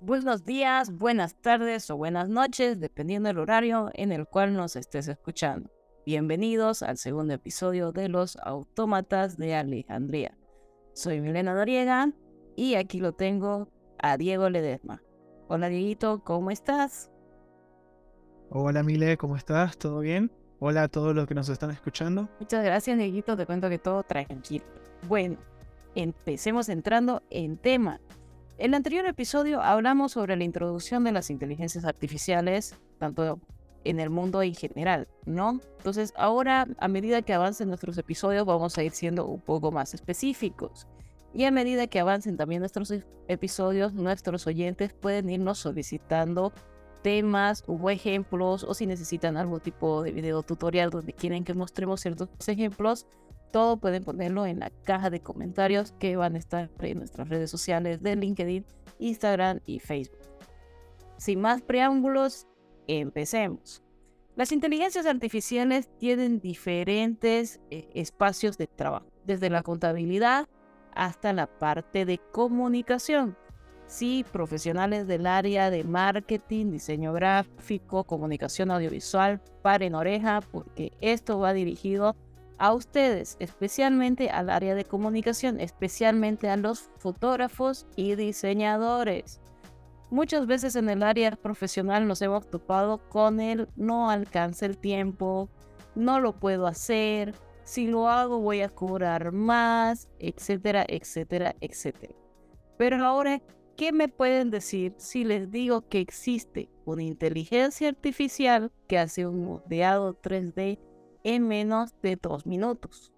[0.00, 5.08] Buenos días, buenas tardes o buenas noches, dependiendo del horario en el cual nos estés
[5.08, 5.70] escuchando.
[6.06, 10.38] Bienvenidos al segundo episodio de Los Autómatas de Alejandría.
[10.92, 12.12] Soy Milena Noriega
[12.54, 15.02] y aquí lo tengo a Diego Ledesma.
[15.48, 17.10] Hola Dieguito, ¿cómo estás?
[18.50, 19.78] Hola Mile, ¿cómo estás?
[19.78, 20.30] ¿Todo bien?
[20.60, 22.28] Hola a todos los que nos están escuchando.
[22.38, 24.64] Muchas gracias Dieguito, te cuento que todo tranquilo.
[25.08, 25.38] Bueno,
[25.96, 28.00] empecemos entrando en tema.
[28.58, 33.38] En el anterior episodio hablamos sobre la introducción de las inteligencias artificiales, tanto
[33.84, 35.60] en el mundo en general, ¿no?
[35.76, 39.94] Entonces ahora, a medida que avancen nuestros episodios, vamos a ir siendo un poco más
[39.94, 40.88] específicos.
[41.32, 42.92] Y a medida que avancen también nuestros
[43.28, 46.52] episodios, nuestros oyentes pueden irnos solicitando
[47.02, 52.00] temas o ejemplos, o si necesitan algún tipo de video tutorial donde quieren que mostremos
[52.00, 53.06] ciertos ejemplos,
[53.50, 57.50] todo pueden ponerlo en la caja de comentarios que van a estar en nuestras redes
[57.50, 58.64] sociales de LinkedIn,
[58.98, 60.18] Instagram y Facebook.
[61.16, 62.46] Sin más preámbulos,
[62.86, 63.82] empecemos.
[64.36, 70.46] Las inteligencias artificiales tienen diferentes eh, espacios de trabajo, desde la contabilidad
[70.94, 73.36] hasta la parte de comunicación.
[73.88, 81.52] Sí, profesionales del área de marketing, diseño gráfico, comunicación audiovisual, paren oreja porque esto va
[81.52, 82.14] dirigido
[82.58, 89.40] a ustedes, especialmente al área de comunicación, especialmente a los fotógrafos y diseñadores.
[90.10, 95.50] Muchas veces en el área profesional nos hemos topado con el no alcanza el tiempo,
[95.94, 102.14] no lo puedo hacer, si lo hago voy a cobrar más, etcétera, etcétera, etcétera.
[102.78, 103.42] Pero ahora,
[103.76, 109.44] ¿qué me pueden decir si les digo que existe una inteligencia artificial que hace un
[109.44, 110.78] modeado 3D
[111.34, 113.12] en menos de dos minutos.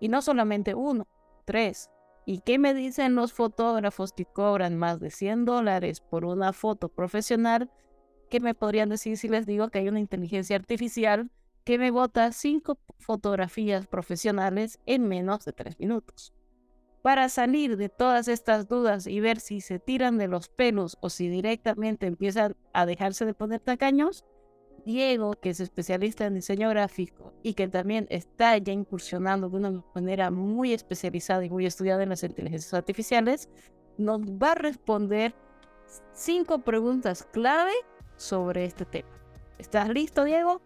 [0.00, 1.06] Y no solamente uno,
[1.44, 1.90] tres.
[2.24, 6.88] ¿Y qué me dicen los fotógrafos que cobran más de 100 dólares por una foto
[6.88, 7.70] profesional?
[8.28, 11.30] ¿Qué me podrían decir si les digo que hay una inteligencia artificial
[11.62, 16.34] que me bota cinco fotografías profesionales en menos de tres minutos?
[17.02, 21.10] Para salir de todas estas dudas y ver si se tiran de los pelos o
[21.10, 24.24] si directamente empiezan a dejarse de poner tacaños,
[24.86, 29.84] Diego, que es especialista en diseño gráfico y que también está ya incursionando de una
[29.96, 33.50] manera muy especializada y muy estudiada en las inteligencias artificiales,
[33.98, 35.34] nos va a responder
[36.12, 37.72] cinco preguntas clave
[38.16, 39.08] sobre este tema.
[39.58, 40.62] ¿Estás listo, Diego?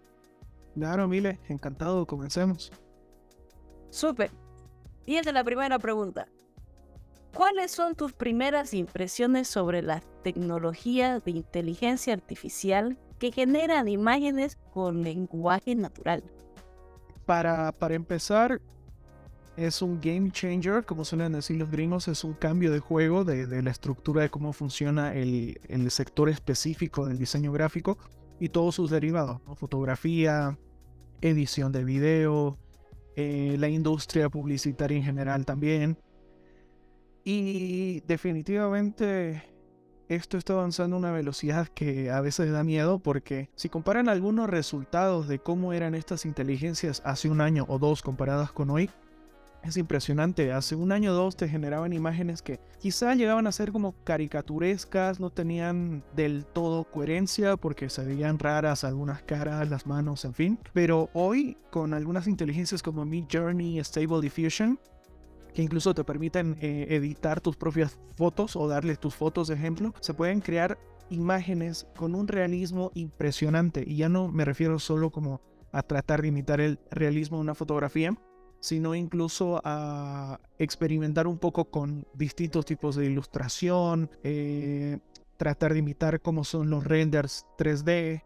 [0.75, 2.71] Claro, Mile, encantado, comencemos.
[3.89, 4.31] Súper.
[5.07, 6.29] Fíjense la primera pregunta.
[7.35, 15.03] ¿Cuáles son tus primeras impresiones sobre la tecnología de inteligencia artificial que generan imágenes con
[15.03, 16.25] lenguaje natural.
[17.27, 18.61] Para, para empezar,
[19.57, 23.63] es un game changer, como suelen decir los gringos, es un cambio de juego de,
[23.63, 27.99] la estructura de cómo funciona el, el, sector específico del diseño gráfico
[28.41, 30.59] y todos sus derivados, fotografía,
[31.21, 32.59] edición de video,
[33.17, 35.99] eh, la industria publicitaria en general también.
[37.23, 39.50] Y definitivamente
[40.11, 44.51] esto está avanzando a una velocidad que a veces da miedo porque si comparan algunos
[44.51, 48.91] resultados de cómo eran estas inteligencias hace un año o dos comparadas con hoy,
[49.63, 50.53] es impresionante.
[50.53, 55.21] Hace un año o dos te generaban imágenes que quizá llegaban a ser como caricaturescas,
[55.21, 60.59] no tenían del todo coherencia porque se veían raras algunas caras, las manos, en fin.
[60.73, 64.81] Pero hoy, con algunas inteligencias como Mid Journey, Stable Diffusion,
[65.53, 69.95] que incluso te permiten eh, editar tus propias fotos o darles tus fotos de ejemplo,
[70.01, 70.79] se pueden crear
[71.11, 73.85] imágenes con un realismo impresionante.
[73.87, 75.41] Y ya no me refiero solo como
[75.73, 78.17] a tratar de imitar el realismo de una fotografía,
[78.61, 84.99] sino incluso a experimentar un poco con distintos tipos de ilustración, eh,
[85.37, 88.23] tratar de imitar cómo son los renders 3D.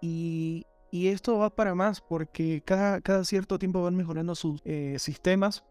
[0.00, 5.62] Y, esto va para más porque cada, cierto tiempo van mejorando sus eh, sistemas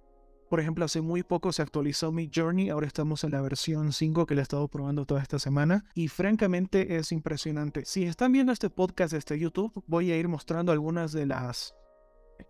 [0.50, 4.26] por ejemplo, hace muy poco se actualizó mi Journey, ahora estamos en la versión 5
[4.26, 7.86] que le he estado probando toda esta semana y francamente es impresionante.
[7.86, 11.76] Si están viendo este podcast desde YouTube, voy a ir mostrando algunas de las,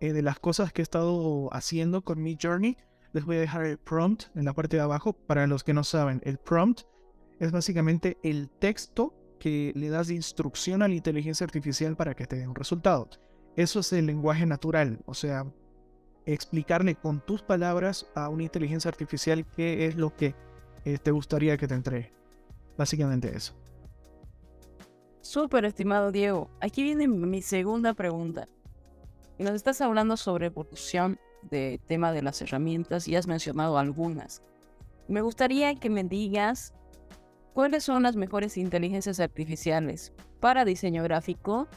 [0.00, 2.76] eh, de las cosas que he estado haciendo con mi Journey.
[3.12, 5.12] Les voy a dejar el prompt en la parte de abajo.
[5.12, 6.82] Para los que no saben, el prompt
[7.38, 12.26] es básicamente el texto que le das de instrucción a la inteligencia artificial para que
[12.26, 13.10] te dé un resultado.
[13.56, 15.44] Eso es el lenguaje natural, o sea,
[16.26, 20.34] explicarle con tus palabras a una inteligencia artificial qué es lo que
[20.84, 22.12] eh, te gustaría que te entregue.
[22.76, 23.54] Básicamente eso.
[25.20, 26.50] Súper estimado Diego.
[26.60, 28.46] Aquí viene mi segunda pregunta.
[29.38, 34.42] Nos estás hablando sobre evolución de tema de las herramientas y has mencionado algunas.
[35.08, 36.74] Me gustaría que me digas
[37.54, 41.68] ¿cuáles son las mejores inteligencias artificiales para diseño gráfico?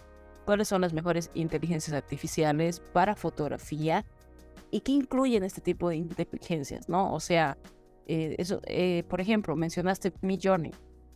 [0.46, 4.06] ¿Cuáles son las mejores inteligencias artificiales para fotografía?
[4.74, 6.90] ¿Y qué incluyen este tipo de inteligencias?
[6.90, 7.14] ¿no?
[7.14, 7.60] O sea,
[8.08, 10.72] eh, eso, eh, por ejemplo, mencionaste Midjourney.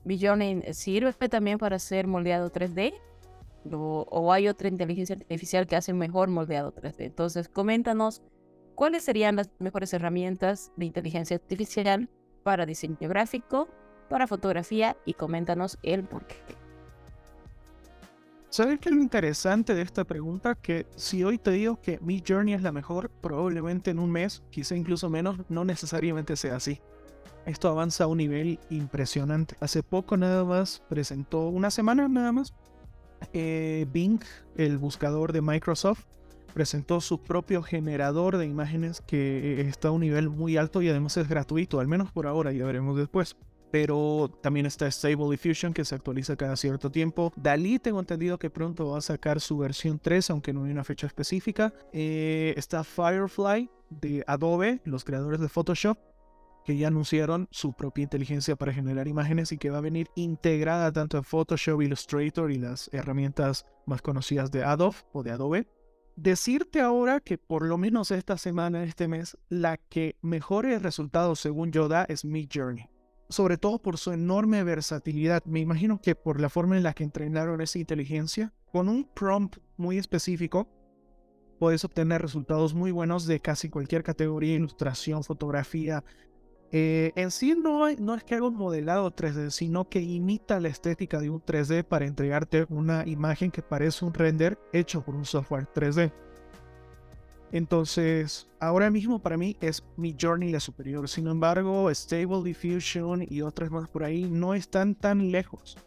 [0.06, 2.94] ¿Midjourney sirve también para hacer moldeado 3D?
[3.70, 7.06] o, hay otra inteligencia artificial que hace mejor moldeado 3D.
[7.06, 8.22] Entonces, coméntanos
[8.76, 12.10] cuáles serían las mejores herramientas de inteligencia artificial
[12.44, 13.68] para diseño gráfico,
[14.08, 16.36] para fotografía y coméntanos el por qué.
[18.50, 20.56] ¿Sabes qué es lo interesante de esta pregunta?
[20.56, 24.42] Que si hoy te digo que mi journey es la mejor, probablemente en un mes,
[24.50, 26.80] quizá incluso menos, no necesariamente sea así.
[27.46, 29.56] Esto avanza a un nivel impresionante.
[29.60, 32.54] Hace poco nada más presentó, una semana nada más,
[33.34, 34.22] eh, Bing,
[34.56, 36.06] el buscador de Microsoft,
[36.54, 41.18] presentó su propio generador de imágenes que está a un nivel muy alto y además
[41.18, 43.36] es gratuito, al menos por ahora, ya veremos después.
[43.72, 47.34] Pero también está Stable Diffusion que se actualiza cada cierto tiempo.
[47.36, 50.84] Dalí tengo entendido que pronto va a sacar su versión 3, aunque no hay una
[50.84, 51.74] fecha específica.
[51.92, 55.98] Eh, está Firefly de Adobe, los creadores de Photoshop
[56.68, 60.92] que ya anunciaron su propia inteligencia para generar imágenes y que va a venir integrada
[60.92, 65.68] tanto en Photoshop, Illustrator y las herramientas más conocidas de Adobe o de Adobe.
[66.18, 71.72] Decirte ahora que por lo menos esta semana, este mes, la que mejores resultados según
[71.72, 72.90] yo da es Midjourney.
[73.30, 75.44] Sobre todo por su enorme versatilidad.
[75.46, 79.58] Me imagino que por la forma en la que entrenaron esa inteligencia, con un prompt
[79.76, 80.70] muy específico,
[81.60, 86.04] puedes obtener resultados muy buenos de casi cualquier categoría, ilustración, fotografía,
[86.72, 90.68] eh, en sí no, no es que haga un modelado 3D, sino que imita la
[90.68, 95.26] estética de un 3D para entregarte una imagen que parece un render hecho por un
[95.26, 96.12] software 3D.
[97.52, 101.08] Entonces, ahora mismo para mí es mi Journey la superior.
[101.08, 105.78] Sin embargo, Stable Diffusion y otras más por ahí no están tan lejos.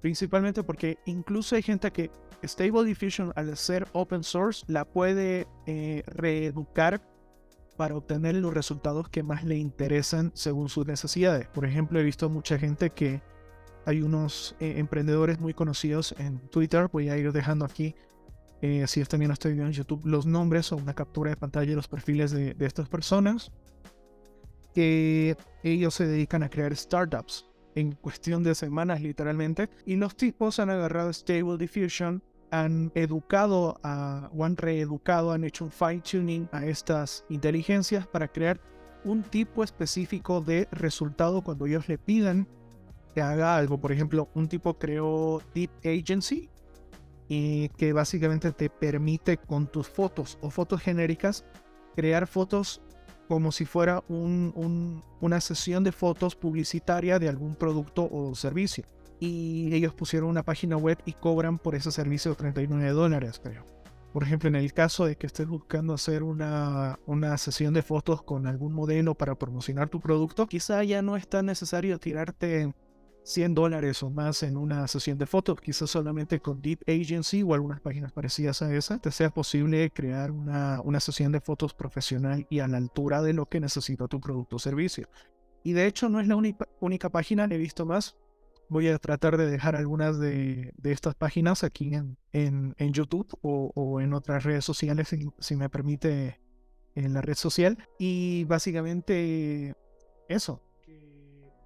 [0.00, 2.10] Principalmente porque incluso hay gente que
[2.44, 7.00] Stable Diffusion al ser open source la puede eh, reeducar
[7.76, 11.48] para obtener los resultados que más le interesan según sus necesidades.
[11.48, 13.22] Por ejemplo, he visto mucha gente que
[13.86, 17.94] hay unos eh, emprendedores muy conocidos en Twitter, voy a ir dejando aquí,
[18.64, 21.68] eh, si también no estoy viendo en YouTube, los nombres o una captura de pantalla
[21.68, 23.52] de los perfiles de, de estas personas,
[24.74, 27.44] que ellos se dedican a crear startups
[27.74, 34.30] en cuestión de semanas literalmente, y los tipos han agarrado Stable Diffusion han educado a,
[34.34, 38.58] o han reeducado, han hecho un fine tuning a estas inteligencias para crear
[39.04, 42.48] un tipo específico de resultado cuando ellos le pidan
[43.14, 43.78] que haga algo.
[43.78, 46.48] Por ejemplo, un tipo creó Deep Agency
[47.28, 51.44] y que básicamente te permite con tus fotos o fotos genéricas
[51.94, 52.82] crear fotos
[53.28, 58.84] como si fuera una sesión de fotos publicitaria de algún producto o servicio
[59.20, 63.64] y ellos pusieron una página web y cobran por ese servicio 39 dólares, creo.
[64.12, 68.22] Por ejemplo, en el caso de que estés buscando hacer una, una sesión de fotos
[68.22, 72.72] con algún modelo para promocionar tu producto, quizá ya no es tan necesario tirarte
[73.24, 77.54] 100 dólares o más en una sesión de fotos, quizás solamente con Deep Agency o
[77.54, 82.46] algunas páginas parecidas a esa, te sea posible crear una, una sesión de fotos profesional
[82.50, 85.08] y a la altura de lo que necesita tu producto o servicio.
[85.64, 88.16] Y de hecho no es la única, página, he visto más
[88.68, 91.92] voy a tratar de dejar algunas de, estas páginas aquí
[92.32, 96.40] en, YouTube o, en otras redes sociales, si, me permite,
[96.94, 97.78] en la red social.
[97.98, 99.74] Y básicamente
[100.28, 100.62] eso.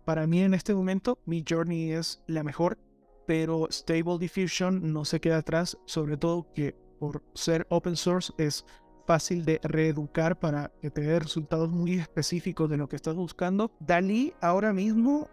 [0.08, 2.78] Para mí en este momento, mi journey es la mejor,
[3.26, 8.64] pero Stable Diffusion no se queda atrás, sobre todo que por ser open source es
[9.06, 13.70] fácil de reeducar para que te dé resultados muy específicos de lo que estás buscando.
[13.80, 15.28] Dalí ahora mismo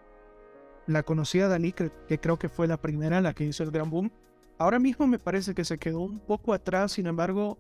[0.88, 1.90] la conocida Dalí, que,
[2.20, 4.12] creo que fue la primera la que hizo el gran boom.
[4.58, 7.58] Ahora mismo me parece que se quedó un poco atrás, sin embargo,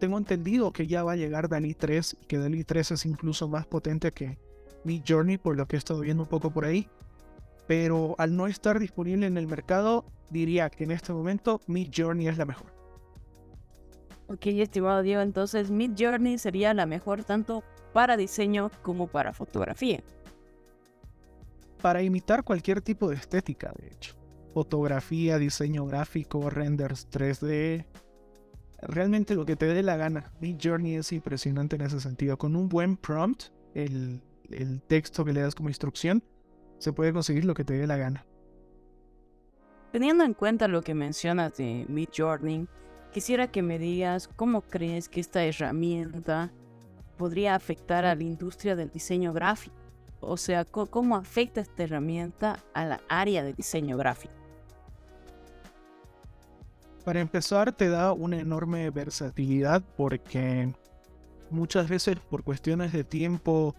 [0.00, 3.46] tengo entendido que ya va a llegar Dalí 3 y que Dalí 3 es incluso
[3.46, 4.38] más potente que
[4.86, 6.88] Mi Journey, por lo que he estado viendo un poco por ahí.
[7.66, 12.28] Pero al no estar disponible en el mercado, diría que en este momento Mi Journey
[12.28, 12.72] es la mejor.
[14.28, 17.62] Ok, estimado Diego, entonces Mid Journey sería la mejor tanto
[17.92, 20.02] para diseño como para fotografía
[21.86, 24.16] para imitar cualquier tipo de estética, de hecho.
[24.54, 27.84] Fotografía, diseño gráfico, renders 3D.
[28.82, 30.32] Realmente lo que te dé la gana.
[30.40, 32.38] Mi Journey es impresionante en ese sentido.
[32.38, 36.22] Con un buen prompt, el, el texto que le das como instrucción,
[36.78, 38.26] se puede conseguir lo que te dé la gana.
[39.92, 42.66] Teniendo en cuenta lo que mencionas de Mid Journey,
[43.12, 46.52] quisiera que me digas cómo crees que esta herramienta
[47.16, 49.74] podría afectar a la industria del diseño gráfico
[50.20, 54.34] O sea, ¿cómo afecta esta herramienta a la área de diseño gráfico?
[57.04, 60.74] Para empezar, te da una enorme versatilidad porque
[61.50, 63.74] muchas veces por cuestiones de tiempo,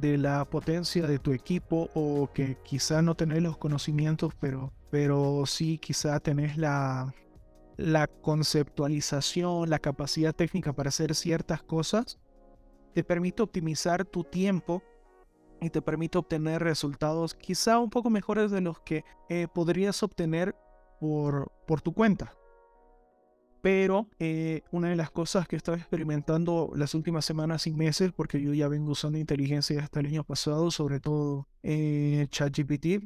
[0.00, 5.44] de la potencia de tu equipo o que quizá no tenés los conocimientos, pero, pero
[5.46, 7.14] sí quizá tenés la,
[7.76, 12.18] la conceptualización, la capacidad técnica para hacer ciertas cosas,
[12.94, 14.82] te permite optimizar tu tiempo
[15.60, 20.54] y te permite obtener resultados quizá un poco mejores de los que eh, podrías obtener
[20.98, 22.34] por, por tu cuenta.
[23.62, 28.12] Pero eh, una de las cosas que he estado experimentando las últimas semanas y meses,
[28.12, 33.04] porque yo ya vengo usando inteligencia hasta el año pasado, sobre todo eh, ChatGPT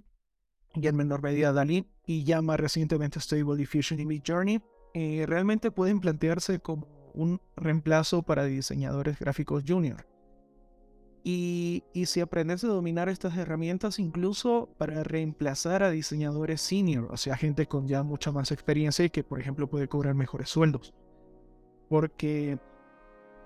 [0.77, 4.61] y en menor medida DALI, y ya más recientemente Stable Diffusion y Midjourney,
[4.95, 10.14] eh, realmente pueden plantearse como un reemplazo para diseñadores gráficos junior.
[11.27, 17.35] Y, si aprendes a dominar estas herramientas, incluso para reemplazar a diseñadores senior, o sea,
[17.35, 20.93] gente con ya mucha más experiencia y que, por ejemplo, puede cobrar mejores sueldos.
[21.89, 22.59] Porque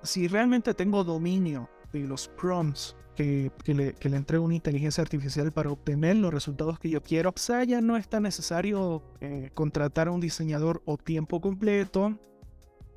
[0.02, 5.52] si realmente tengo dominio de los prompts que, le, que le entrego una inteligencia artificial
[5.52, 10.08] para obtener los resultados que yo quiero, quizá ya no es tan necesario eh, contratar
[10.08, 12.18] a un diseñador o tiempo completo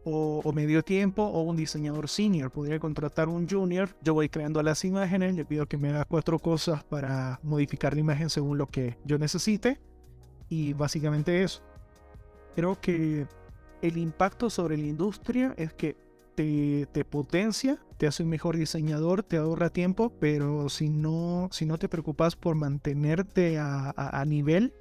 [0.04, 2.52] o, medio tiempo o un diseñador senior.
[2.52, 3.90] Podría contratar un junior.
[4.02, 8.00] Yo voy creando las imágenes, le pido que me haga cuatro cosas para modificar la
[8.00, 9.80] imagen según lo que yo necesite.
[10.50, 11.62] Y básicamente eso.
[12.56, 13.28] Creo que
[13.82, 15.96] el impacto sobre la industria es que
[16.36, 21.66] te, te, potencia, te hace un mejor diseñador, te ahorra tiempo, pero si no, si
[21.66, 24.74] no te preocupas por mantenerte a, a nivel,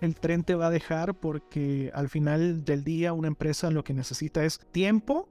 [0.00, 3.94] el tren te va a dejar porque al final del día una empresa lo que
[3.94, 5.28] necesita es tiempo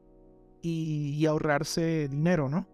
[0.62, 2.67] y, ahorrarse dinero, ¿no?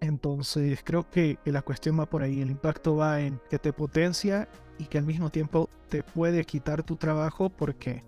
[0.00, 4.48] Entonces creo que, la cuestión va por ahí, el impacto va en que te potencia
[4.78, 8.04] y que al mismo tiempo te puede quitar tu trabajo porque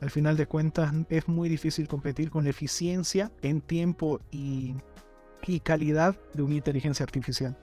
[0.00, 4.74] al final de cuentas es muy difícil competir con la eficiencia en tiempo y,
[5.46, 7.56] y calidad de una inteligencia artificial.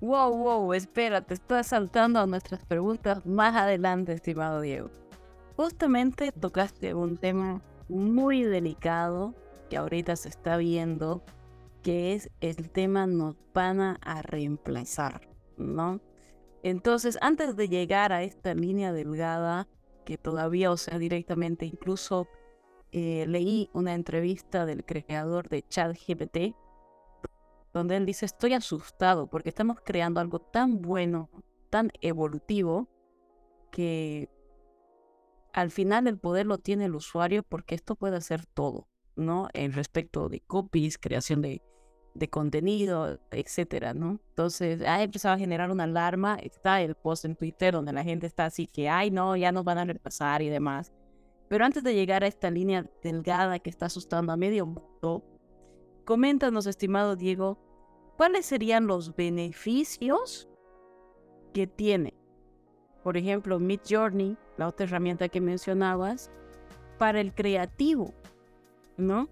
[0.00, 4.88] Wow, wow, espera, te estás saltando a nuestras preguntas más adelante, estimado Diego.
[5.56, 9.34] Justamente tocaste un tema muy delicado
[9.68, 11.22] que ahorita se está viendo,
[11.82, 15.28] que es el tema nos van a reemplazar,
[15.58, 16.00] ¿no?
[16.62, 19.68] Entonces, antes de llegar a esta línea delgada,
[20.06, 22.26] que todavía, o sea, directamente, incluso
[22.92, 26.54] eh, leí una entrevista del creador de ChatGPT,
[27.72, 31.30] donde él dice, estoy asustado porque estamos creando algo tan bueno,
[31.70, 32.88] tan evolutivo,
[33.70, 34.28] que
[35.52, 39.48] al final el poder lo tiene el usuario porque esto puede hacer todo, ¿no?
[39.52, 41.62] En respecto de copies, creación de,
[42.14, 44.20] de contenido, etcétera, ¿no?
[44.30, 48.26] Entonces, ha empezado a generar una alarma, está el post en Twitter donde la gente
[48.26, 50.92] está así que, ay, no, ya nos van a repasar y demás.
[51.48, 55.24] Pero antes de llegar a esta línea delgada que está asustando a medio mundo,
[56.04, 57.58] Coméntanos, estimado Diego,
[58.16, 60.48] ¿cuáles serían los beneficios
[61.52, 62.14] que tiene,
[63.02, 66.30] por ejemplo, Mid Journey, la otra herramienta que mencionabas,
[66.98, 68.12] para el creativo,
[68.96, 69.28] ¿no?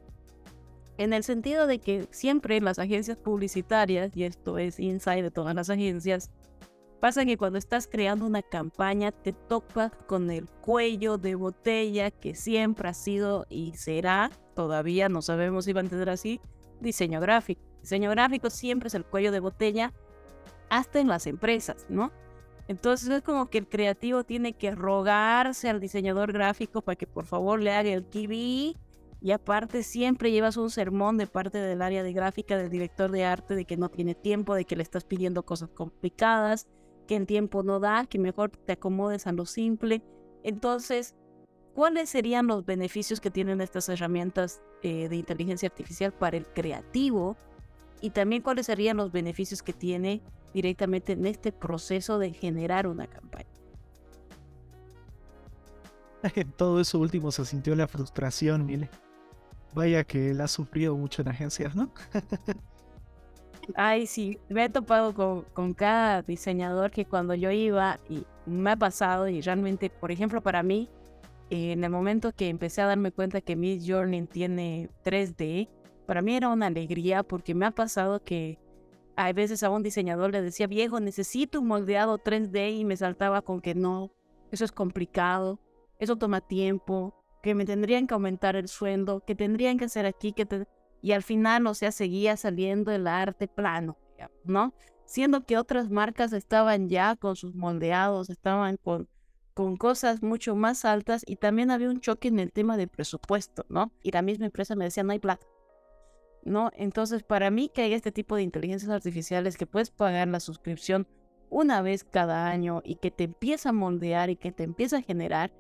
[0.96, 5.54] En el sentido de que siempre las agencias publicitarias, y esto es inside de todas
[5.54, 6.30] las agencias,
[7.00, 12.34] pasa que cuando estás creando una campaña te topas con el cuello de botella que
[12.34, 16.40] siempre ha sido y será, todavía no sabemos si va a entender así,
[16.80, 17.62] diseño gráfico.
[17.80, 19.92] Diseño gráfico siempre es el cuello de botella,
[20.68, 22.12] hasta en las empresas, ¿no?
[22.66, 27.24] Entonces es como que el creativo tiene que rogarse al diseñador gráfico para que por
[27.24, 28.76] favor le haga el TV
[29.20, 33.24] y aparte siempre llevas un sermón de parte del área de gráfica del director de
[33.24, 36.68] arte de que no tiene tiempo, de que le estás pidiendo cosas complicadas,
[37.06, 40.02] que el tiempo no da, que mejor te acomodes a lo simple.
[40.44, 41.16] Entonces
[41.78, 47.36] ¿Cuáles serían los beneficios que tienen estas herramientas eh, de inteligencia artificial para el creativo?
[48.00, 50.20] Y también cuáles serían los beneficios que tiene
[50.52, 53.46] directamente en este proceso de generar una campaña.
[56.24, 58.90] En todo eso último se sintió la frustración, mire.
[59.72, 61.92] Vaya que la ha sufrido mucho en agencias, ¿no?
[63.76, 68.72] Ay, sí, me he topado con, con, cada diseñador que cuando yo iba y me
[68.72, 70.88] ha pasado y realmente, por ejemplo, para mí,
[71.50, 75.68] en el momento que empecé a darme cuenta que mi Journey tiene 3D,
[76.06, 78.58] para mí era una alegría porque me ha pasado que
[79.16, 83.42] hay veces a un diseñador le decía, viejo, necesito un moldeado 3D y me saltaba
[83.42, 84.12] con que no,
[84.52, 85.60] eso es complicado,
[85.98, 90.32] eso toma tiempo, que me tendrían que aumentar el sueldo, que tendrían que hacer aquí,
[90.32, 90.66] que
[91.00, 93.96] y al final, o sea, seguía saliendo el arte plano,
[94.44, 94.74] ¿no?
[95.04, 99.08] Siendo que otras marcas estaban ya con sus moldeados, estaban con,
[99.58, 103.66] con cosas mucho más altas y también había un choque en el tema de presupuesto,
[103.68, 103.90] ¿no?
[104.04, 105.44] Y la misma empresa me decía, no hay plata.
[106.44, 106.70] ¿No?
[106.76, 111.08] Entonces, para mí que hay este tipo de inteligencias artificiales que puedes pagar la suscripción
[111.50, 115.02] una vez cada año y que te empieza a moldear y que te empieza a
[115.02, 115.50] generar,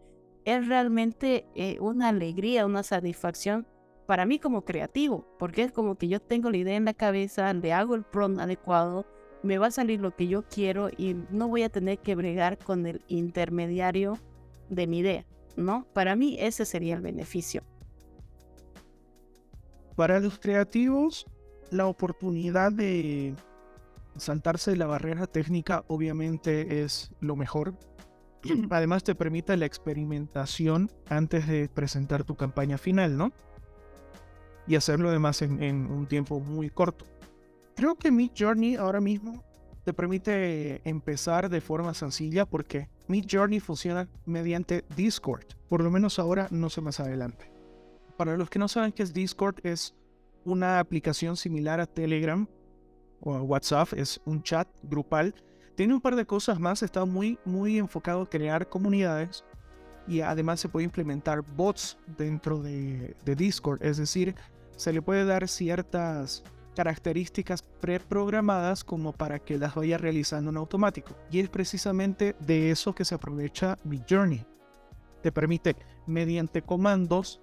[0.44, 3.66] es realmente eh, una alegría, una satisfacción
[4.06, 7.52] para mí como creativo, porque es como que yo tengo la idea en la cabeza,
[7.52, 9.06] le hago el prompt adecuado,
[9.42, 12.58] me va a salir lo que yo quiero y no voy a tener que bregar
[12.58, 14.18] con el intermediario
[14.68, 15.24] de mi idea,
[15.56, 15.86] ¿no?
[15.92, 17.62] Para mí ese sería el beneficio.
[19.96, 21.26] Para los creativos,
[21.70, 23.34] la oportunidad de
[24.16, 27.74] saltarse la barrera técnica obviamente es lo mejor.
[28.70, 33.32] Además te permite la experimentación antes de presentar tu campaña final, ¿no?
[34.66, 37.06] Y hacerlo además en, un tiempo muy corto.
[37.78, 39.44] Creo que Mid Journey ahora mismo
[39.84, 45.44] te permite empezar de forma sencilla porque Mid Journey funciona mediante Discord.
[45.68, 47.52] Por lo menos ahora, no sé más adelante.
[48.16, 49.94] Para los que no saben qué es Discord, es
[50.44, 52.48] una aplicación similar a Telegram
[53.20, 55.36] o WhatsApp, es un chat grupal.
[55.76, 59.44] Tiene un par de cosas más, está muy, muy enfocado a crear comunidades
[60.08, 64.34] y además se puede implementar bots dentro de, de Discord, es decir,
[64.74, 66.42] se le puede dar ciertas
[66.78, 71.12] características preprogramadas como para que las vaya realizando en automático.
[71.28, 74.46] Y es precisamente de eso que se aprovecha mi Journey.
[75.20, 75.74] Te permite,
[76.06, 77.40] mediante comandos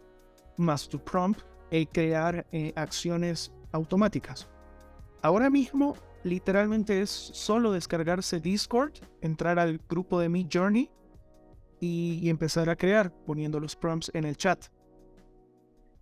[0.56, 4.48] más tu prompt, el crear eh, acciones automáticas.
[5.22, 10.89] Ahora mismo, literalmente es solo descargarse Discord, entrar al grupo de Mi Journey
[11.82, 14.68] y, empezar a crear poniendo los prompts en el chat.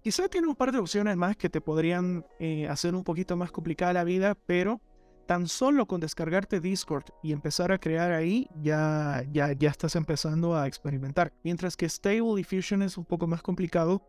[0.04, 3.54] Quizá tiene un par de opciones más que te podrían eh, hacer un poquito más
[3.54, 4.82] complicada la vida, pero
[5.26, 10.58] tan solo con descargarte Discord y empezar a crear ahí, ya, ya, ya estás empezando
[10.58, 11.32] a experimentar.
[11.46, 14.02] Mientras que Stable Diffusion es un poco más complicado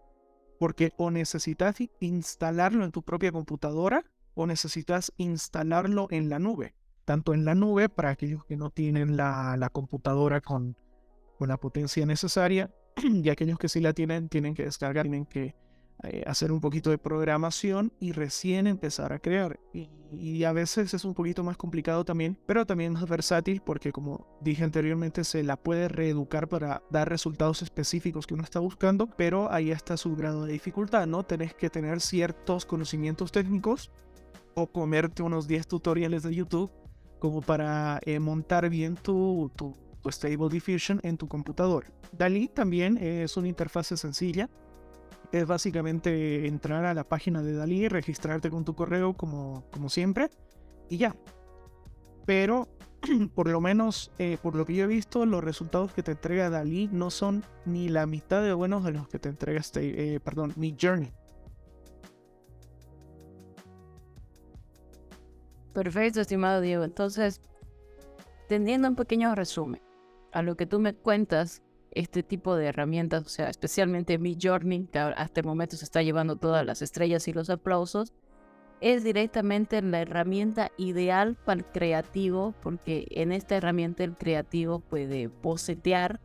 [0.59, 4.03] porque o necesitas instalarlo en tu propia computadora
[4.35, 6.75] o necesitas instalarlo en la nube.
[7.05, 10.77] Tanto en la nube para aquellos que no tienen la, computadora con,
[11.39, 15.55] con, la potencia necesaria y aquellos que sí la tienen tienen que descargar, tienen que
[16.03, 19.59] eh, hacer un poquito de programación y recién empezar a crear.
[19.73, 19.89] Y,
[20.45, 24.63] a veces es un poquito más complicado también, pero también es versátil porque como dije
[24.63, 29.73] anteriormente se la puede reeducar para dar resultados específicos que uno está buscando, pero ahí
[29.73, 31.25] está su grado de dificultad, ¿no?
[31.25, 33.91] Tenés que tener ciertos conocimientos técnicos
[34.55, 36.71] o comerte unos 10 tutoriales de YouTube
[37.19, 39.75] como para eh, montar bien tu, tu,
[40.11, 41.87] Stable Diffusion en tu computador.
[42.13, 44.51] Dalí también es una interfaz sencilla.
[45.35, 50.31] Es básicamente entrar a la página de Dalí, registrarte con tu correo como, como siempre
[50.89, 51.17] y ya.
[52.25, 52.69] Pero
[53.35, 56.51] por lo menos eh, por lo que yo he visto, los resultados que te entrega
[56.51, 60.21] Dalí no son ni la mitad de buenos de los que te entrega este, eh,
[60.21, 61.13] perdón, mi Journey.
[65.73, 66.85] Perfecto, estimado Diego.
[66.85, 67.41] Entonces,
[68.49, 69.83] teniendo un pequeño resumen
[70.31, 71.61] a lo que tú me cuentas,
[71.95, 76.03] este tipo de herramientas, o sea, especialmente mi Journey, que hasta el momento se está
[76.03, 78.13] llevando todas las estrellas y los aplausos,
[78.81, 85.29] es directamente la herramienta ideal para el creativo, porque en esta herramienta el creativo puede
[85.29, 86.21] bocetear,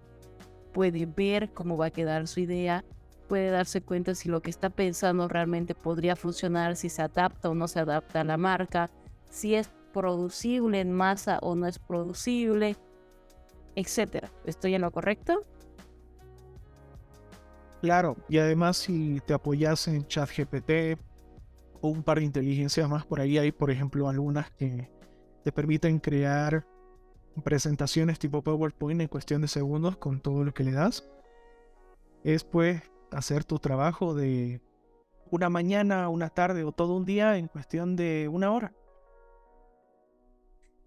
[0.73, 2.83] puede ver cómo va a quedar su idea,
[3.27, 7.55] puede darse cuenta si lo que está pensando realmente podría funcionar, si se adapta o
[7.55, 8.89] no se adapta a la marca,
[9.29, 12.75] si es producible en masa o no es producible,
[13.79, 14.29] etcétera.
[14.45, 15.41] ¿Estoy en lo correcto?
[17.81, 20.99] Claro, y además si te apoyas en ChatGPT
[21.81, 24.91] o un par de inteligencias más por ahí, hay por ejemplo algunas que
[25.43, 26.67] te permiten crear
[27.41, 31.09] presentaciones tipo PowerPoint en cuestión de segundos con todo lo que le das.
[32.25, 34.61] Es pues hacer tu trabajo de
[35.31, 38.73] una mañana, una tarde o todo un día en cuestión de una hora.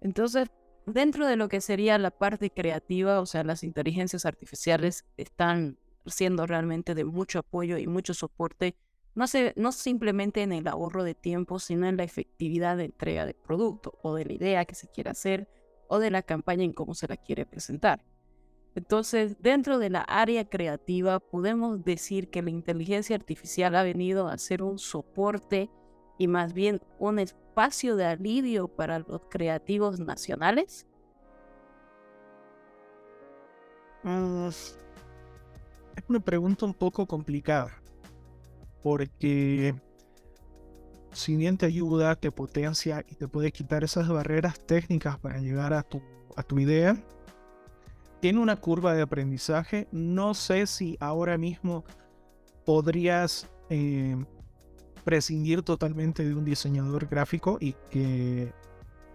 [0.02, 0.50] Entonces,
[0.86, 6.46] dentro de lo que sería la parte creativa, o sea, las inteligencias artificiales están siendo
[6.46, 8.76] realmente de mucho apoyo y mucho soporte,
[9.14, 13.36] no, no simplemente en el ahorro de tiempo, sino en la efectividad de entrega del
[13.36, 15.48] producto o de la idea que se quiere hacer
[15.88, 18.04] o de la campaña en cómo se la quiere presentar.
[18.74, 24.38] Entonces, dentro de la área creativa, podemos decir que la inteligencia artificial ha venido a
[24.38, 25.70] ser un soporte
[26.18, 30.86] y más bien un espacio de alivio para los creativos nacionales?
[34.04, 34.76] es
[36.08, 37.70] una pregunta un poco complicada,
[38.82, 39.74] porque
[41.12, 45.72] si bien te ayuda, te potencia y te puede quitar esas barreras técnicas para llegar
[45.72, 46.02] a tu,
[46.36, 46.96] a tu idea,
[48.20, 49.88] tiene una curva de aprendizaje.
[49.92, 51.84] No sé si ahora mismo
[52.64, 54.16] podrías eh,
[55.04, 58.52] prescindir totalmente de un diseñador gráfico y que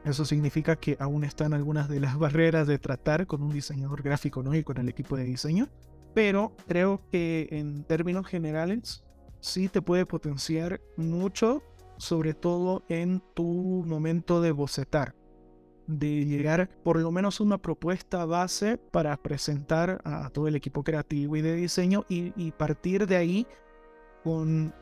[0.03, 4.43] eso significa que aún están algunas de las barreras de tratar con un diseñador gráfico
[4.43, 4.55] ¿no?
[4.55, 5.69] y con el equipo de diseño.
[6.13, 9.03] Pero creo que en términos generales
[9.39, 11.61] sí te puede potenciar mucho,
[11.97, 15.13] sobre todo en tu momento de bocetar
[15.87, 21.35] de llegar por lo menos una propuesta base para presentar a todo el equipo creativo
[21.37, 23.47] y de diseño y, partir de ahí
[24.23, 24.73] con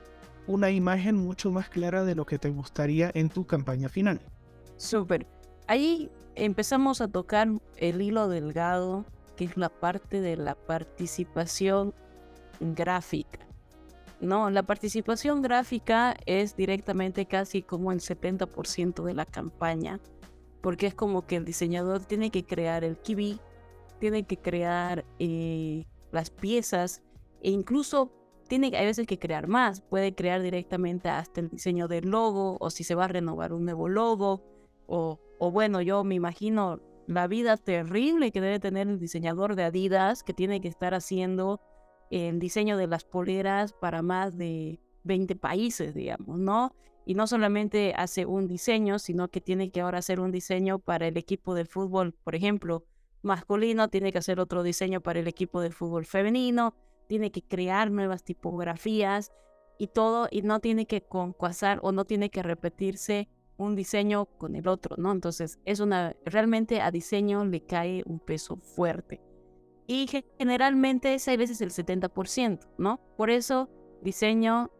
[0.47, 4.19] una imagen mucho más clara de lo que te gustaría en tu campaña final.
[4.77, 5.25] Súper.
[5.67, 9.05] Ahí empezamos a tocar el hilo delgado,
[9.35, 11.93] que es la parte de la participación
[12.59, 13.39] gráfica.
[14.21, 19.99] No, la participación gráfica es directamente casi como el 70% de la campaña
[20.65, 23.39] porque es como que el diseñador tiene que crear el kiwi,
[23.99, 27.03] tiene que crear eh, las piezas
[27.43, 28.11] e incluso
[28.47, 32.69] tiene hay veces que crear más, puede crear directamente hasta el diseño del logo o
[32.69, 34.43] si se va a renovar un nuevo logo
[34.87, 39.63] o, o bueno, yo me imagino la vida terrible que debe tener el diseñador de
[39.63, 41.61] Adidas que tiene que estar haciendo
[42.09, 46.73] el diseño de las poleras para más de 20 países, digamos, ¿no?
[47.05, 51.07] y no solamente hace un diseño, sino que tiene que ahora hacer un diseño para
[51.07, 52.83] el equipo de fútbol, por ejemplo,
[53.21, 56.75] masculino, tiene que hacer otro diseño para el equipo de fútbol femenino,
[57.07, 59.31] tiene que crear nuevas tipografías
[59.77, 64.55] y todo, y no tiene que concuasar o no tiene que repetirse un diseño con
[64.55, 65.11] el otro, ¿no?
[65.11, 69.21] Entonces, es una, realmente a diseño le cae un peso fuerte.
[69.87, 72.99] Y generalmente es a veces el 70%, ¿no?
[73.17, 73.69] Por eso,
[74.01, 74.71] diseño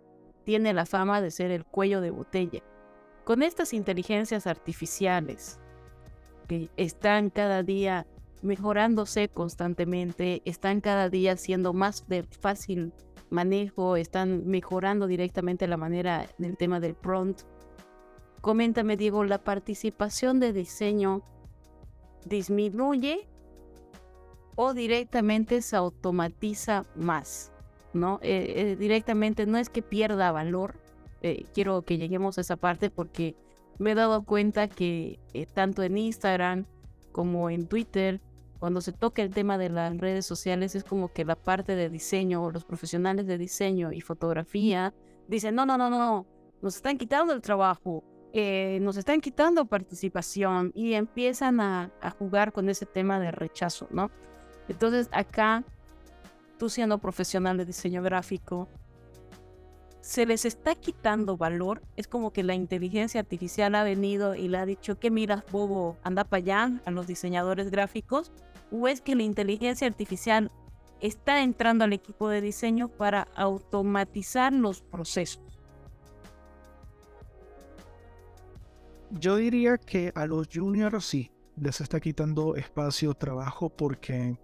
[0.46, 2.64] tiene la fama de ser el cuello de botella.
[3.24, 5.60] Con estas inteligencias artificiales
[6.48, 8.08] que están cada día
[8.46, 12.94] mejorándose constantemente, están cada día siendo más de fácil
[13.30, 17.42] manejo, están mejorando directamente la manera del tema del prompt.
[18.42, 21.24] Coméntame, Diego, ¿la participación de diseño
[22.26, 23.28] disminuye
[24.56, 27.52] o directamente se automatiza más?
[27.96, 28.20] ¿no?
[28.22, 30.76] Eh, eh, directamente no es que pierda valor,
[31.22, 33.36] eh, quiero que lleguemos a esa parte porque
[33.80, 35.20] me he dado cuenta que
[35.54, 36.66] tanto en Instagram
[37.12, 38.22] como en Twitter,
[38.60, 41.90] cuando se toca el tema de las redes sociales, es como que la parte de
[41.90, 44.94] diseño o los profesionales de diseño y fotografía
[45.28, 46.26] dicen, no, no, no, no,
[46.62, 48.04] nos están quitando el trabajo,
[48.82, 54.12] nos están quitando participación y empiezan a, a jugar con ese tema de rechazo, ¿no?
[54.68, 55.64] Entonces acá
[56.58, 58.68] tú siendo profesional de diseño gráfico,
[60.06, 61.82] se les está quitando valor.
[61.96, 65.98] Es como que la inteligencia artificial ha venido y le ha dicho que miras, bobo,
[66.04, 68.32] anda para allá a los diseñadores gráficos.
[68.72, 70.52] O es que la inteligencia artificial
[71.02, 75.42] está entrando al equipo de diseño para automatizar los procesos.
[79.10, 84.38] Yo diría que a los juniors sí les está quitando espacio, trabajo, porque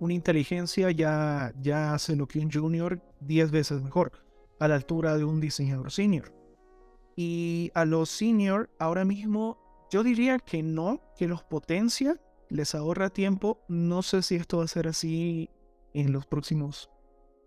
[0.00, 4.27] una inteligencia ya, ya hace lo que un junior 10 veces mejor,
[4.58, 6.34] a la altura de un diseñador senior.
[7.16, 9.58] Y a los senior, ahora mismo,
[9.90, 13.64] yo diría que no, que los potencia, les ahorra tiempo.
[13.68, 15.50] No sé si esto va a ser así
[15.94, 16.90] en los próximos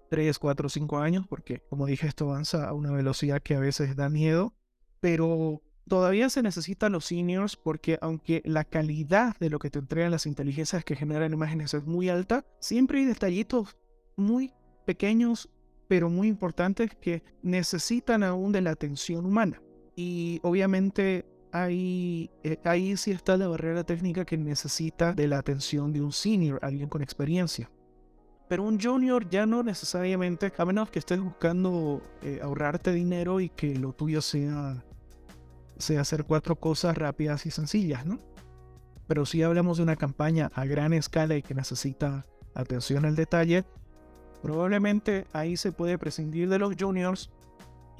[0.09, 3.95] 3, 4, 5 años, porque como dije, esto avanza a una velocidad que a veces
[3.95, 4.53] da miedo.
[4.99, 10.11] Pero Todavía se necesitan los seniors porque aunque la calidad de lo que te entregan
[10.11, 13.75] las inteligencias que generan imágenes es muy alta, siempre hay detallitos
[14.15, 14.53] muy
[14.85, 15.49] pequeños
[15.91, 19.61] pero muy importantes que necesitan aún de la atención humana.
[19.93, 25.91] Y obviamente ahí, eh, ahí sí está la barrera técnica que necesita de la atención
[25.91, 27.69] de un senior, alguien con experiencia.
[28.47, 33.49] Pero un junior ya no necesariamente, a menos que estés buscando eh, ahorrarte dinero y
[33.49, 34.81] que lo tuyo sea
[35.99, 38.17] hacer cuatro cosas rápidas y sencillas, ¿no?
[39.07, 43.65] Pero si hablamos de una campaña a gran escala y que necesita atención al detalle,
[44.41, 47.29] probablemente ahí se puede prescindir de los juniors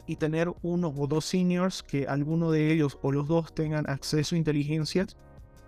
[0.08, 4.36] y tener uno o dos seniors que alguno de ellos o los dos tengan acceso
[4.36, 5.18] a inteligencias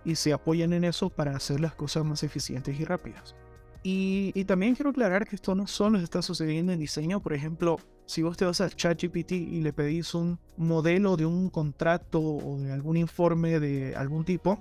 [0.04, 3.34] y se apoyen en eso para hacer las cosas más eficientes y rápidas.
[3.86, 7.20] Y, también quiero aclarar que esto no solo está sucediendo en diseño.
[7.20, 11.50] Por ejemplo, si vos te vas a ChatGPT y le pedís un modelo de un
[11.50, 14.58] contrato o de algún informe de algún tipo,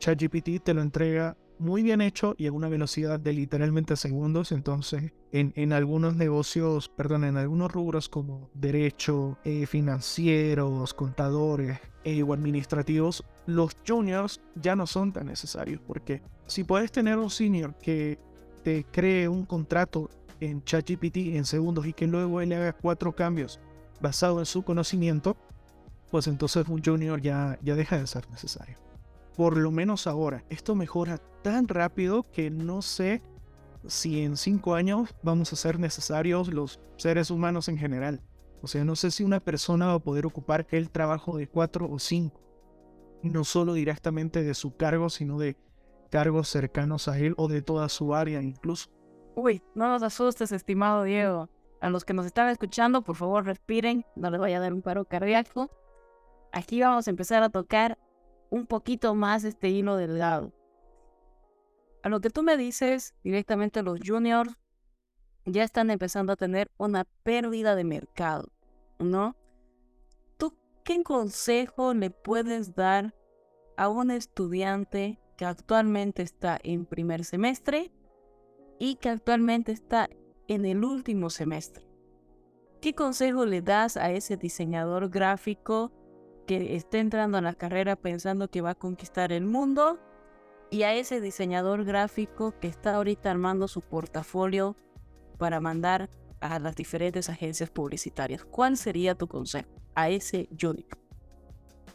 [0.00, 4.52] ChatGPT te lo entrega muy bien hecho y a una velocidad de literalmente segundos.
[4.52, 12.22] Entonces, en, en algunos negocios, perdón, en algunos rubros como derecho, eh, financieros, contadores eh,
[12.22, 15.80] o administrativos, los juniors ya no son tan necesarios.
[15.86, 18.18] Porque si puedes tener un senior que
[18.62, 23.60] te cree un contrato en ChatGPT en segundos y que luego él haga cuatro cambios
[24.00, 25.36] basado en su conocimiento,
[26.10, 28.76] pues entonces un junior ya, ya deja de ser necesario
[29.36, 30.44] por lo menos ahora.
[30.48, 33.22] Esto mejora tan rápido que no sé
[33.86, 38.22] si en cinco años vamos a ser necesarios los seres humanos en general.
[38.62, 41.88] O sea, no sé si una persona va a poder ocupar el trabajo de cuatro
[41.88, 42.40] o cinco.
[43.22, 45.56] No solo directamente de su cargo, sino de
[46.10, 48.90] cargos cercanos a él o de toda su área incluso.
[49.34, 51.50] Uy, no nos asustes, estimado Diego.
[51.80, 54.80] A los que nos están escuchando, por favor respiren, no les vaya a dar un
[54.80, 55.70] paro cardíaco.
[56.52, 57.98] Aquí vamos a empezar a tocar
[58.50, 60.52] un poquito más este hilo delgado.
[62.02, 64.54] A lo que tú me dices, directamente los juniors
[65.44, 68.52] ya están empezando a tener una pérdida de mercado,
[68.98, 69.36] ¿no?
[70.36, 73.14] ¿Tú qué consejo le puedes dar
[73.76, 77.92] a un estudiante que actualmente está en primer semestre
[78.78, 80.08] y que actualmente está
[80.48, 81.86] en el último semestre?
[82.80, 85.92] ¿Qué consejo le das a ese diseñador gráfico
[86.46, 89.98] que esté entrando a la carrera pensando que va a conquistar el mundo
[90.70, 94.76] y a ese diseñador gráfico que está ahorita armando su portafolio
[95.38, 96.08] para mandar
[96.40, 98.44] a las diferentes agencias publicitarias.
[98.44, 100.86] ¿Cuál sería tu consejo a ese junior?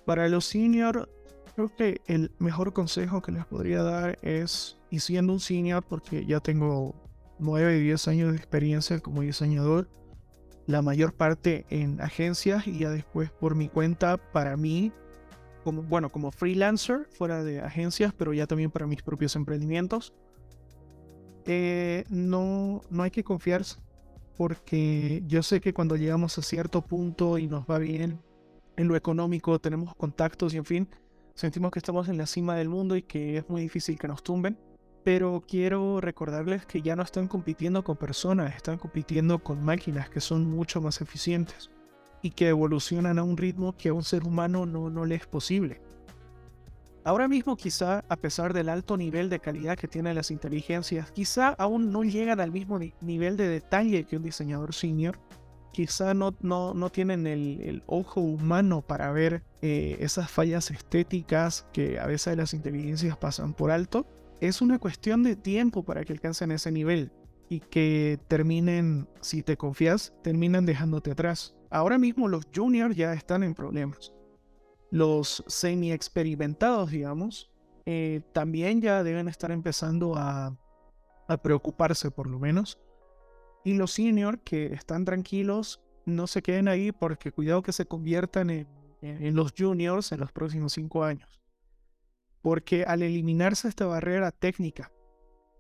[0.06, 1.10] Para los senior,
[1.56, 6.26] creo que el mejor consejo que les podría dar es, y siendo un senior, porque
[6.26, 6.96] ya tengo
[7.40, 9.88] 9 y 10 años de experiencia como diseñador,
[10.68, 14.92] la mayor parte en agencias y ya después por mi cuenta para mí,
[15.64, 20.14] como, bueno, como freelancer fuera de agencias, pero ya también para mis propios emprendimientos.
[21.46, 23.80] Eh, no, no hay que confiarse
[24.38, 28.20] porque yo sé que cuando llegamos a cierto punto y nos va bien
[28.78, 30.90] en lo económico, tenemos contactos y en fin,
[31.34, 34.24] sentimos que estamos en la cima del mundo y que es muy difícil que nos
[34.24, 34.58] tumben
[35.04, 40.22] pero quiero recordarles que ya no están compitiendo con personas, están compitiendo con máquinas que
[40.22, 41.72] son mucho más eficientes
[42.22, 45.26] y que evolucionan a un ritmo que a un ser humano no, no le es
[45.26, 45.82] posible.
[47.04, 51.50] Ahora mismo quizá, a pesar del alto nivel de calidad que tienen las inteligencias, quizá
[51.58, 55.18] aún no llegan al mismo nivel de detalle que un diseñador senior.
[55.74, 61.98] Quizá no, no, no tienen el, ojo humano para ver eh, esas fallas estéticas que
[61.98, 64.06] a veces las inteligencias pasan por alto
[64.42, 67.12] es una cuestión de tiempo para que alcancen ese nivel
[67.48, 71.56] y que terminen, si te confías, terminan dejándote atrás.
[71.70, 74.14] Ahora mismo los juniors ya están en problemas.
[74.90, 77.52] Los semi experimentados, digamos,
[77.86, 80.58] eh, también ya deben estar empezando a,
[81.44, 82.78] preocuparse por lo menos.
[83.64, 88.50] Y los seniors que están tranquilos, no se queden ahí porque cuidado que se conviertan
[88.50, 91.41] en los juniors en los próximos cinco años.
[92.42, 94.92] Porque al eliminarse esta barrera técnica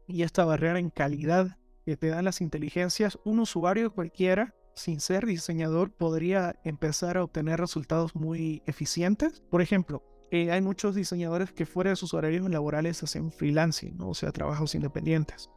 [0.07, 5.25] y esta barrera en calidad que te dan las inteligencias, un usuario cualquiera, sin ser
[5.25, 9.41] diseñador, podría empezar a obtener resultados muy eficientes.
[9.49, 14.13] Por ejemplo, eh, hay muchos diseñadores que fuera de sus horarios laborales hacen freelancing, o
[14.13, 15.49] sea, trabajos independientes.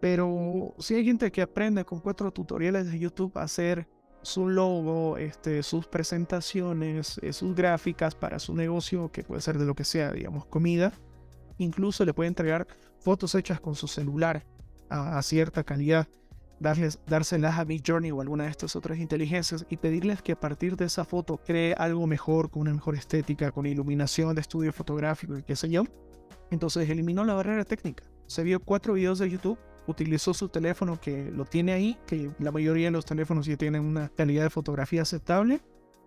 [0.00, 3.88] Pero si hay gente que aprende con cuatro tutoriales de YouTube a hacer
[4.22, 9.66] su logo, este, sus presentaciones, eh, sus gráficas para su negocio, que puede ser de
[9.66, 10.92] lo que sea, digamos, comida.
[11.58, 12.66] Incluso le puede entregar
[13.00, 14.44] fotos hechas con su celular
[14.90, 16.08] a, cierta calidad,
[16.60, 20.76] darles, dárselas a Midjourney o alguna de estas otras inteligencias y pedirles que a partir
[20.76, 25.36] de esa foto cree algo mejor, con una mejor estética, con iluminación de estudio fotográfico
[25.36, 25.84] y qué sé yo.
[26.50, 28.04] Entonces eliminó la barrera técnica.
[28.26, 32.52] Se vio cuatro videos de YouTube utilizó su teléfono que lo tiene ahí, que la
[32.52, 35.60] mayoría de los teléfonos ya tienen una calidad de fotografía aceptable.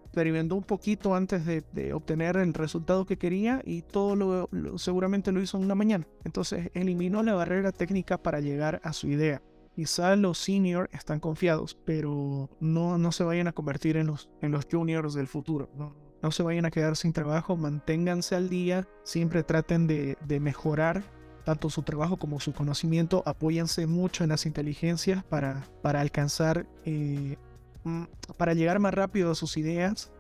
[0.04, 5.42] Experimentó un poquito antes de, obtener el resultado que quería y todo lo, seguramente lo
[5.42, 6.06] hizo en una mañana.
[6.26, 9.42] Entonces eliminó la barrera técnica para llegar a su idea.
[9.74, 14.52] Quizá los seniors están confiados, pero no, no se vayan a convertir en los, en
[14.52, 15.70] los juniors del futuro.
[15.78, 20.40] No, no se vayan a quedar sin trabajo, manténganse al día, siempre traten de, de
[20.42, 21.04] mejorar
[21.44, 27.38] tanto su trabajo como su conocimiento, apóyense mucho en las inteligencias para, para alcanzar, eh,
[27.84, 28.04] mm,
[28.38, 30.12] para llegar más rápido a sus ideas,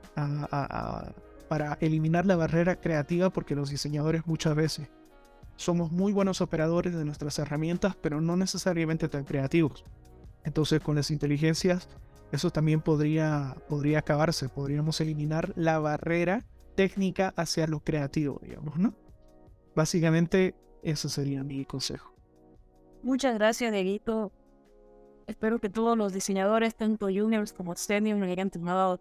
[1.47, 4.89] para eliminar la barrera creativa, porque los diseñadores muchas veces
[5.55, 9.85] somos muy buenos operadores de nuestras herramientas, pero no necesariamente tan creativos.
[10.43, 11.87] Entonces con las inteligencias
[12.31, 18.93] eso también podría, podría acabarse, podríamos eliminar la barrera técnica hacia lo creativo, digamos, ¿no?
[19.75, 22.13] Básicamente Ese sería mi consejo.
[23.03, 24.31] Muchas gracias, Dieguito.
[25.27, 28.99] Espero que todos los diseñadores, tanto juniors como seniors, hayan tomado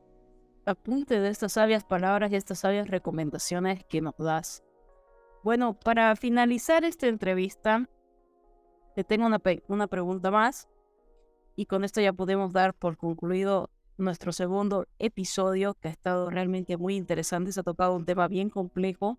[0.65, 4.63] apunte de estas sabias palabras y estas sabias recomendaciones que nos das.
[5.43, 7.89] Bueno, para finalizar esta entrevista,
[8.95, 10.69] te tengo una, una pregunta más
[11.57, 16.77] y con esto ya podemos dar por concluido nuestro segundo episodio que ha estado realmente
[16.77, 17.53] muy interesante.
[17.53, 19.19] Se ha tocado un tema bien complejo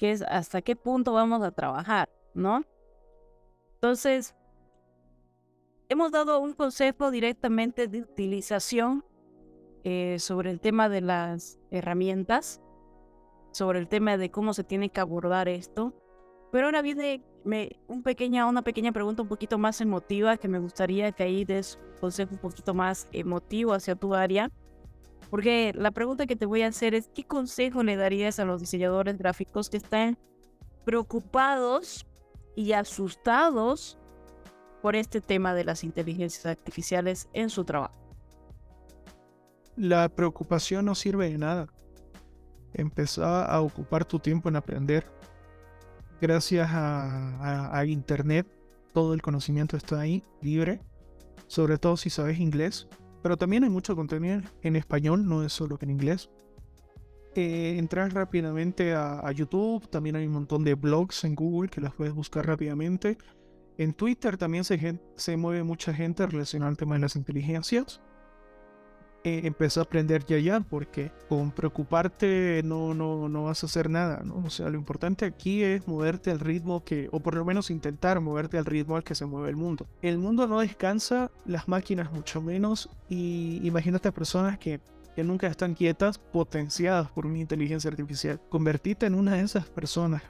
[0.00, 2.64] que es hasta qué punto vamos a trabajar, ¿no?
[3.74, 4.34] Entonces,
[5.90, 9.04] hemos dado un consejo directamente de utilización
[9.84, 12.62] eh, sobre el tema de las herramientas,
[13.50, 15.92] sobre el tema de cómo se tiene que abordar esto.
[16.50, 20.60] Pero ahora viene me, un pequeña, una pequeña pregunta un poquito más emotiva que me
[20.60, 24.50] gustaría que ahí des un consejo un poquito más emotivo hacia tu área.
[25.28, 28.60] Porque la pregunta que te voy a hacer es, ¿qué consejo le darías a los
[28.60, 30.18] diseñadores gráficos que están
[30.84, 32.06] preocupados
[32.56, 33.98] y asustados
[34.82, 37.94] por este tema de las inteligencias artificiales en su trabajo?
[39.76, 41.68] La preocupación no sirve de nada.
[42.72, 45.06] Empezá a ocupar tu tiempo en aprender
[46.20, 48.46] gracias a, Internet,
[48.92, 50.80] todo el conocimiento está ahí, libre,
[51.46, 52.88] sobre todo si sabes inglés,
[53.22, 56.30] pero también hay mucho contenido en español, no es solo en inglés.
[57.34, 61.94] Eh, entrar rápidamente a, YouTube, también hay un montón de blogs en Google que las
[61.94, 63.18] puedes buscar rápidamente.
[63.78, 68.00] En Twitter también se, se mueve mucha gente relacionada al tema de las inteligencias
[69.22, 73.90] eh, empezó a aprender ya ya, porque con preocuparte no, no, no vas a hacer
[73.90, 74.42] nada, ¿no?
[74.46, 78.20] O sea, lo importante aquí es moverte al ritmo que, o por lo menos intentar
[78.20, 79.86] moverte al ritmo al que se mueve el mundo.
[80.00, 84.80] El mundo no descansa, las máquinas mucho menos, y imagínate a personas que,
[85.14, 88.40] que nunca están quietas, potenciadas por una inteligencia artificial.
[88.48, 90.22] Convertite en una de esas personas.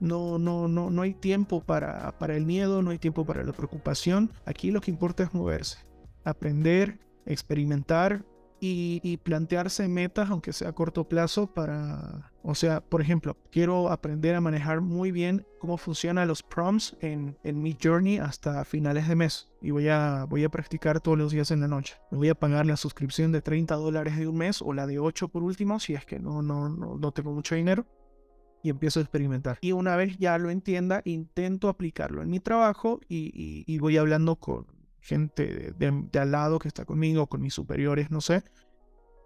[0.00, 3.52] No, no, no, no hay tiempo para, para el miedo, no hay tiempo para la
[3.52, 4.30] preocupación.
[4.44, 5.78] Aquí lo que importa es moverse,
[6.24, 8.24] aprender, experimentar
[8.60, 14.34] y, plantearse metas, aunque sea a corto plazo, para, o sea, por ejemplo, quiero aprender
[14.34, 19.14] a manejar muy bien cómo funcionan los prompts en, en mi journey hasta finales de
[19.14, 19.48] mes.
[19.62, 21.94] Y voy a, voy a practicar todos los días en la noche.
[22.10, 24.98] Me voy a pagar la suscripción de 30 dólares de un mes o la de
[24.98, 27.86] 8 por último, si es que no, no, no, tengo mucho dinero
[28.62, 29.58] y empiezo a experimentar.
[29.60, 34.77] Y una vez ya lo entienda, intento aplicarlo en mi trabajo y voy hablando con,
[35.00, 38.44] gente de, al lado que está conmigo, con mis superiores, no sé,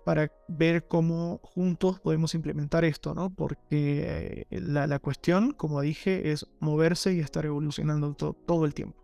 [0.04, 3.30] para ver cómo juntos podemos implementar esto, ¿no?
[3.30, 9.02] Porque eh, la, cuestión, como dije, es moverse y estar evolucionando todo el tiempo.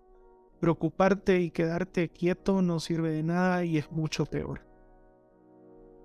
[0.60, 4.66] Preocuparte y quedarte quieto no sirve de nada y es mucho peor.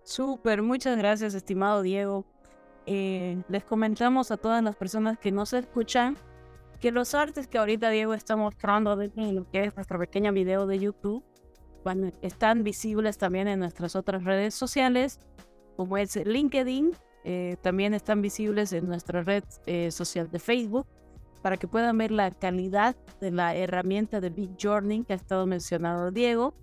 [0.04, 2.26] Súper, muchas gracias, estimado Diego.
[2.86, 6.17] Eh, les comentamos a todas las personas que nos escuchan
[6.83, 10.67] que los artes que ahorita Diego está mostrando de lo que es nuestro pequeño video
[10.67, 11.23] de YouTube
[12.21, 15.17] están visibles también en nuestras otras redes sociales,
[15.77, 16.91] como es LinkedIn,
[17.23, 20.85] eh, también están visibles en nuestra red eh, social de Facebook,
[21.41, 25.47] para que puedan ver la calidad de la herramienta de Big Journey que ha estado
[25.47, 26.53] mencionado Diego.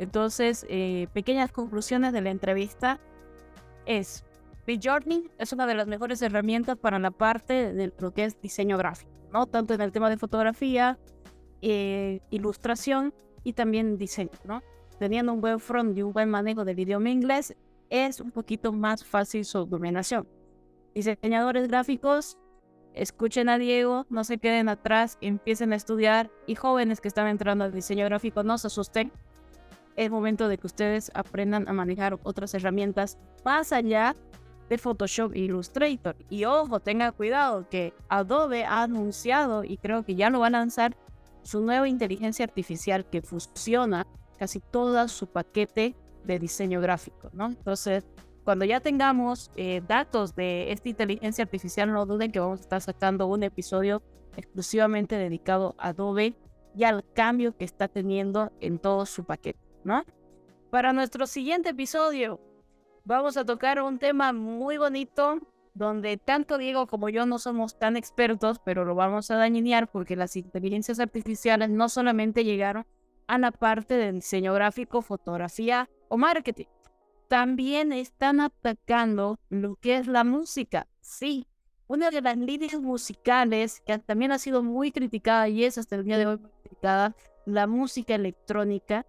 [0.00, 2.98] Entonces, eh, pequeñas conclusiones de la entrevista
[3.86, 4.24] es,
[4.66, 8.40] Big Journey es una de las mejores herramientas para la parte de lo que es
[8.40, 9.21] diseño gráfico.
[9.32, 9.46] ¿No?
[9.46, 10.98] Tanto en el tema de fotografía,
[11.60, 13.14] eh, ilustración
[13.44, 14.62] y también diseño, ¿no?
[14.98, 17.56] Teniendo un buen front y un buen manejo del idioma inglés,
[17.90, 20.28] es un poquito más fácil su dominación.
[20.94, 22.38] Diseñadores gráficos,
[22.94, 27.64] escuchen a Diego, no se queden atrás, empiecen a estudiar y jóvenes que están entrando
[27.64, 29.12] al diseño gráfico, no se asusten.
[29.96, 34.16] Es momento de que ustedes aprendan a manejar otras herramientas más allá
[34.72, 36.16] de Photoshop Illustrator.
[36.30, 40.50] Y ojo, tenga cuidado que Adobe ha anunciado y creo que ya lo va a
[40.50, 40.96] lanzar
[41.42, 44.06] su nueva inteligencia artificial que fusiona
[44.38, 47.48] casi todo su paquete de diseño gráfico, ¿no?
[47.48, 48.04] Entonces,
[48.44, 52.80] cuando ya tengamos eh, datos de esta inteligencia artificial, no duden que vamos a estar
[52.80, 54.02] sacando un episodio
[54.38, 56.34] exclusivamente dedicado a Adobe
[56.74, 60.02] y al cambio que está teniendo en todo su paquete, ¿no?
[60.70, 62.40] Para nuestro siguiente episodio,
[63.04, 65.38] vamos a tocar un tema muy bonito
[65.74, 70.16] donde tanto Diego como yo no somos tan expertos, pero lo vamos a dañinear porque
[70.16, 72.86] las inteligencias artificiales no solamente llegaron
[73.26, 76.66] a la parte de diseño gráfico, fotografía o marketing,
[77.28, 80.86] también están atacando lo que es la música.
[81.00, 81.46] Sí,
[81.86, 86.04] una de las líneas musicales que también ha sido muy criticada y es hasta el
[86.04, 89.06] día de hoy criticada, la música electrónica,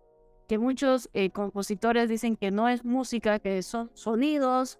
[0.48, 4.80] que muchos eh, compositores dicen que no es música, que son sonidos,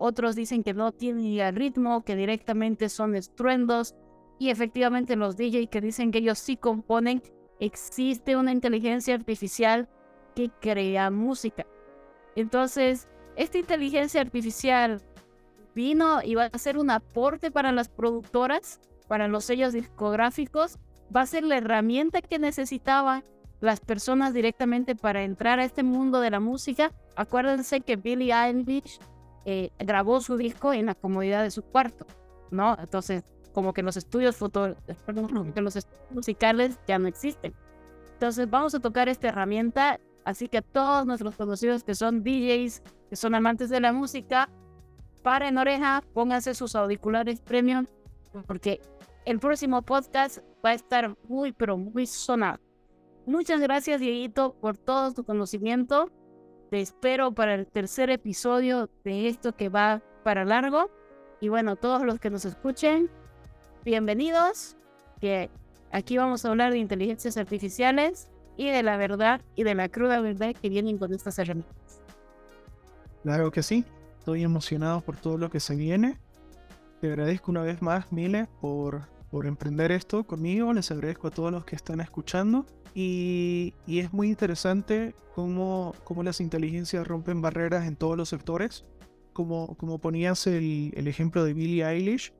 [0.00, 3.94] otros dicen que no tiene ritmo, que directamente son estruendos.
[4.38, 7.22] Y efectivamente los DJs que dicen que ellos sí componen,
[7.58, 9.88] existe una inteligencia artificial
[10.34, 11.66] que crea música.
[12.34, 15.00] Entonces, esta inteligencia artificial
[15.74, 20.78] vino y va a ser un aporte para las productoras, para los sellos discográficos,
[21.14, 23.24] va a ser la herramienta que necesitaban
[23.62, 26.92] las personas directamente para entrar a este mundo de la música.
[27.14, 28.98] Acuérdense que Billie Eilish
[29.44, 32.04] eh, grabó su disco en la comodidad de su cuarto,
[32.50, 32.76] ¿no?
[32.78, 37.54] Entonces, como que los estudios que los musicales ya no existen.
[38.14, 43.16] Entonces, vamos a tocar esta herramienta, así que todos nuestros conocidos que son DJs, que
[43.16, 44.48] son amantes de la música,
[45.22, 47.86] paren oreja, pónganse sus auriculares premium,
[48.48, 48.80] porque
[49.24, 52.58] el próximo podcast va a estar muy, pero muy sonado.
[53.26, 56.10] Muchas gracias, Dieguito, por todo tu conocimiento.
[56.70, 60.90] Te espero para el tercer episodio de esto que va para largo.
[61.40, 63.10] Y bueno, todos los que nos escuchen,
[63.84, 64.76] bienvenidos.
[65.20, 65.50] Que
[65.92, 70.20] aquí vamos a hablar de inteligencias artificiales y de la verdad y de la cruda
[70.20, 72.02] verdad que vienen con estas herramientas.
[73.22, 73.84] Claro que sí.
[74.18, 76.18] Estoy emocionado por todo lo que se viene.
[77.00, 80.72] Te agradezco una vez más, Mile, por, por emprender esto conmigo.
[80.72, 82.66] Les agradezco a todos los que están escuchando.
[82.94, 88.84] Y, es muy interesante cómo, cómo, las inteligencias rompen barreras en todos los sectores.
[89.32, 92.34] Como, como ponías el, el, ejemplo de Billie Eilish,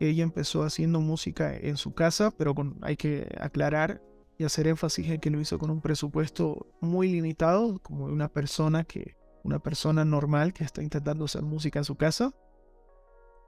[0.00, 4.02] ella empezó haciendo música en su casa, pero hay que aclarar
[4.36, 8.84] y hacer énfasis en que lo hizo con un presupuesto muy limitado, como una persona
[8.84, 12.34] que una persona normal que está intentando hacer música en su casa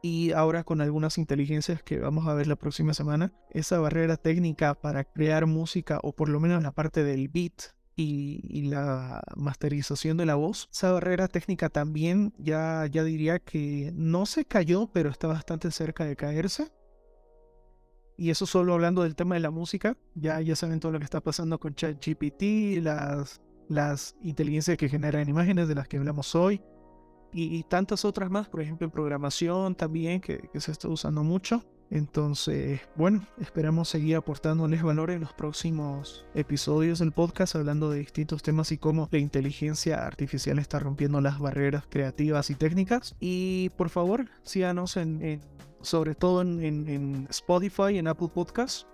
[0.03, 4.75] y ahora con algunas inteligencias que vamos a ver la próxima semana, esa barrera técnica
[4.75, 10.27] para crear música o por lo menos la parte del beat y, la masterización de
[10.27, 15.27] la voz, esa barrera técnica también ya, ya diría que no se cayó, pero está
[15.27, 16.73] bastante cerca de caerse.
[18.17, 21.05] Y eso solo hablando del tema de la música, ya, ya saben todo lo que
[21.05, 26.61] está pasando con ChatGPT, las, las inteligencias que generan imágenes de las que hablamos hoy,
[27.33, 31.65] y, tantas otras más, por ejemplo en programación también, que, se está usando mucho.
[31.91, 38.43] Entonces, bueno, esperamos seguir aportándoles valor en los próximos episodios del podcast, hablando de distintos
[38.43, 43.17] temas y cómo la inteligencia artificial está rompiendo las barreras creativas y técnicas.
[43.21, 45.41] Y por favor, síganos en,
[45.81, 48.87] sobre todo en, en Spotify, en Apple Podcasts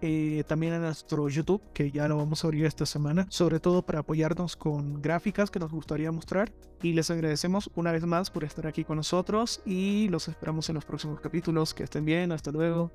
[0.00, 3.82] eh, también en nuestro YouTube, que ya lo vamos a abrir esta semana, sobre todo
[3.82, 6.52] para apoyarnos con gráficas que nos gustaría mostrar.
[6.82, 10.74] Y les agradecemos una vez más por estar aquí con nosotros y los esperamos en
[10.74, 11.74] los próximos capítulos.
[11.74, 12.90] Que estén bien, hasta luego.